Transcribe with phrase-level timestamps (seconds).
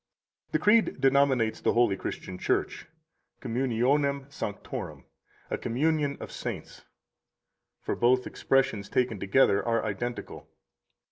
[0.51, 2.87] 47 The Creed denominates the holy Christian Church,
[3.39, 5.05] communionem sanctorum,
[5.51, 6.85] a communion of saints;
[7.79, 10.49] for both expressions, taken together, are identical.